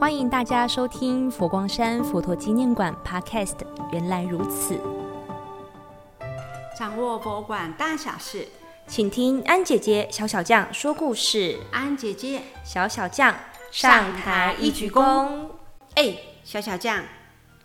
[0.00, 3.56] 欢迎大家收听佛光山佛陀纪念馆 Podcast。
[3.90, 4.78] 原来如此，
[6.78, 8.46] 掌握博物馆大小事，
[8.86, 11.58] 请听安姐姐小小将说故事。
[11.72, 13.34] 安姐姐小小将
[13.72, 15.48] 上台一鞠躬。
[15.96, 17.02] 哎，小小将，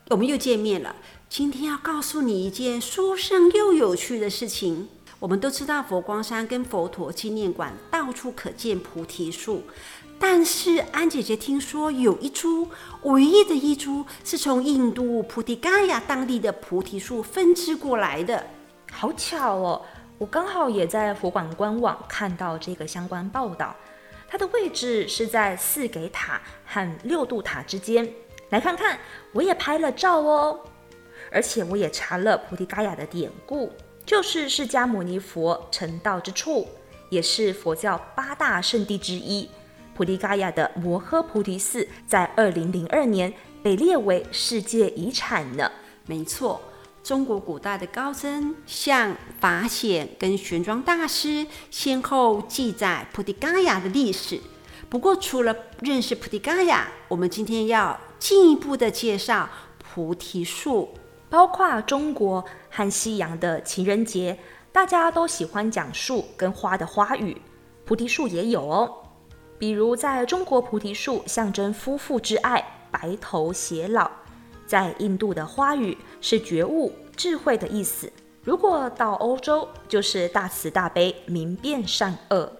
[0.10, 0.96] 我们又见面了。
[1.30, 4.90] 今天要告诉你一件殊胜又有趣的事情。
[5.20, 9.62] 我们都知道佛光山跟佛陀纪念馆到处可见菩提树。
[10.26, 12.66] 但是安姐姐听说有一株，
[13.02, 18.42] 唯一的一株是从印度菩提伽亚当地的菩提树分支过来的。
[18.90, 19.82] 好巧哦，
[20.18, 23.76] 我刚好也在佛馆官网看到这个相关报道。
[24.26, 28.10] 它的位置是在四给塔和六度塔之间。
[28.48, 28.98] 来看看，
[29.34, 30.58] 我也拍了照哦。
[31.34, 33.70] 而且我也查了菩提伽亚的典故，
[34.06, 36.66] 就是释迦牟尼佛成道之处，
[37.10, 39.50] 也是佛教八大圣地之一。
[39.96, 45.72] 菩提伽亚的摩诃菩提寺在二零零二年被列为世界遗产呢。
[46.06, 46.62] 没错，
[47.04, 54.40] 中国古代的高僧像法显跟玄奘大师先后记载菩提伽亚的历史。
[54.90, 60.94] 不过，除了认识菩提伽亚，我们今天要进一步的介绍菩提树，
[61.30, 64.38] 包括中国和西洋的情人节，
[64.72, 67.42] 大家都喜欢讲树跟花的花语，
[67.86, 69.03] 菩提树也有哦。
[69.58, 74.10] 比如，在中国，菩提树象征夫妇之爱，白头偕老；
[74.68, 78.12] 在印度的花语是觉悟、智慧的意思。
[78.44, 82.52] 如果到欧洲，就是大慈大悲、明辨善恶。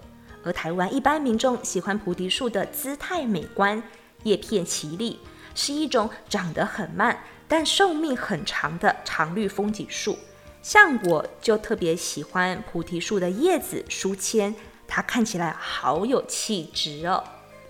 [0.46, 3.82] 而台湾一般民众喜欢菩提树的姿态美观，
[4.24, 5.20] 叶片奇丽，
[5.56, 10.18] 是一种长得很慢但寿命很长的常绿风景树。
[10.62, 14.56] 像我就特别喜欢菩提树的叶子书签。
[14.96, 17.24] 它看起来好有气质哦，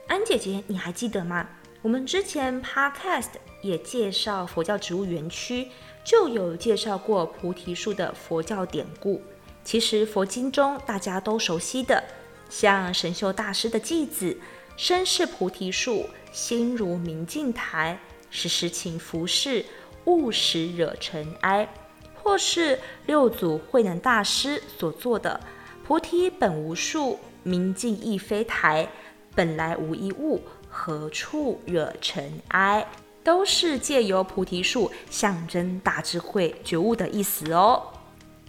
[0.07, 1.47] 安姐姐，你还记得吗？
[1.81, 3.29] 我们之前 Podcast
[3.61, 5.69] 也介绍佛教植物园区，
[6.03, 9.21] 就有介绍过菩提树的佛教典故。
[9.63, 12.03] 其实佛经中大家都熟悉的，
[12.49, 14.37] 像神秀大师的偈子
[14.75, 17.97] “身是菩提树，心如明镜台，
[18.31, 19.63] 时时勤拂拭，
[20.03, 21.73] 勿使惹尘埃”，
[22.21, 25.39] 或是六祖慧能大师所做的。
[25.85, 28.87] 菩提本无树，明镜亦非台，
[29.35, 32.87] 本来无一物，何处惹尘埃？
[33.21, 37.81] 都是借由菩提树象征大智慧觉悟的意思哦。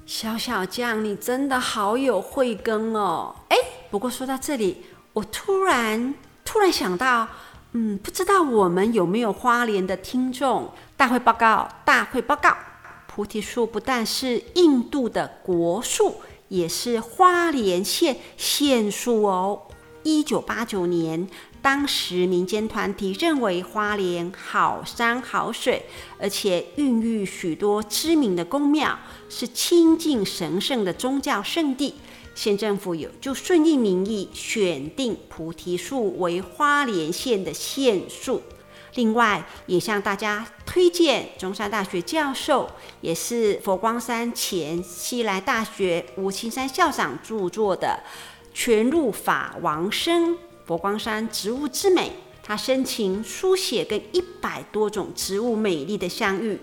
[0.06, 3.34] 小小将，你真的好有慧根哦！
[3.49, 3.56] 哎，
[3.91, 6.15] 不过说到这里，我突然
[6.45, 7.27] 突然想到，
[7.72, 10.71] 嗯，不知道我们有没有花莲的听众？
[10.97, 12.56] 大会报告，大会报告，
[13.09, 16.21] 菩提树不但是印度的国树。
[16.49, 19.62] 也是花莲县县树哦。
[20.03, 21.27] 一九八九年，
[21.62, 25.87] 当时民间团体认为花莲好山好水，
[26.19, 28.99] 而且孕育许多知名的宫庙，
[29.31, 31.94] 是清净神圣的宗教圣地。
[32.34, 38.43] 县政府有就顺应民意，选定菩提树为花莲县的县树。
[38.97, 42.68] 另外，也向大家推荐中山大学教授，
[43.00, 48.00] 也是佛光山前西来大学吴清山校长著作的
[48.52, 50.36] 《全入法王生
[50.66, 52.08] 佛光山植物之美》，
[52.42, 56.58] 他深情书写跟一百多种植物美丽的相遇。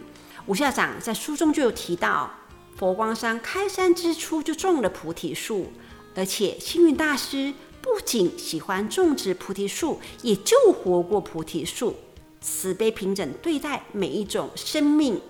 [0.46, 2.30] 吴校长在书中就有提到，
[2.76, 5.72] 佛光山开山之初就种了菩提树，
[6.14, 11.96] 而且星云大师不仅喜欢种植菩提树，也救活过菩提树。
[12.42, 15.22] 慈悲平等对待每一种生命，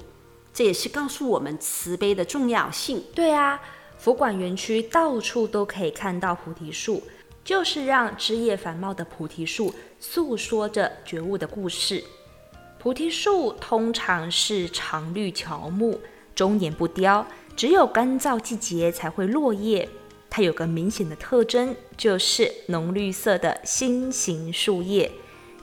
[0.54, 3.04] 这也是告诉我们慈悲的重要性。
[3.14, 3.62] 对啊，
[3.98, 7.04] 佛馆园区到处都可以看到菩提树，
[7.44, 12.02] 就是让枝叶繁茂的菩提树诉说着觉悟的故事。
[12.80, 16.00] 菩提树通常是常绿乔木，
[16.34, 19.88] 终年不凋，只有干燥季节才会落叶。
[20.30, 25.12] 它有个明显的特征，就是浓绿色的心形树叶。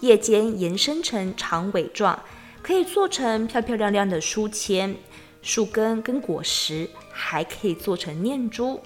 [0.00, 2.22] 叶尖延伸成长尾状，
[2.62, 4.94] 可以做成漂漂亮亮的书签。
[5.40, 8.80] 树根跟果实还可以做成念珠。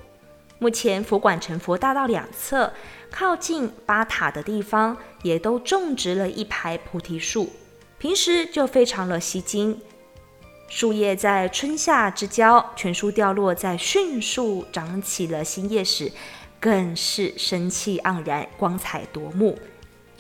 [0.59, 2.73] 目前佛馆成佛大道两侧，
[3.11, 7.51] 靠近八塔的地方，也都种植了一排菩提树，
[7.99, 9.81] 平时就非常的吸睛。
[10.69, 16.13] 树叶在春夏之交全数掉落，在迅速长起了新叶时，
[16.61, 19.59] 更是生气盎然，光彩夺目。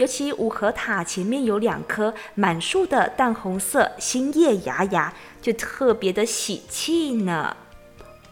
[0.03, 7.57] 尤其五和塔前面有两棵满树的淡红色新叶芽芽，就特别的喜气呢。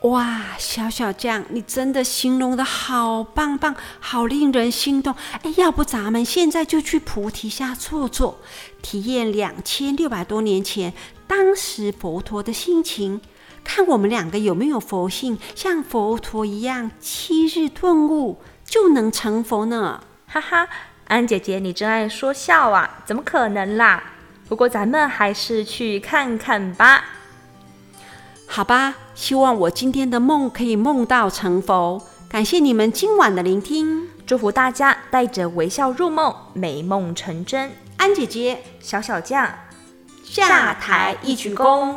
[0.01, 5.15] 哇，小小酱，你真的形容的好棒棒，好令人心动。
[5.43, 8.41] 哎，要不咱们现在就去菩提下坐坐，
[8.83, 10.93] 体验两千六百多年前
[11.29, 13.21] 当时佛陀的心情，
[13.63, 20.03] 看我们两个有没有佛性，像佛陀一样七日顿悟就能成佛呢？
[20.27, 20.69] 哈哈，
[21.11, 24.01] 安姐姐，你真爱说笑啊，怎么可能啦？
[24.49, 27.05] 不过咱们还是去看看吧。
[28.47, 32.01] 好吧，希望我今天的梦可以梦到成佛。
[32.29, 37.73] 感谢你们今晚的聆听，祝福大家带着微笑入梦，美梦成真。
[37.97, 39.53] 安姐姐，小小将，
[40.23, 41.97] 下台一鞠躬。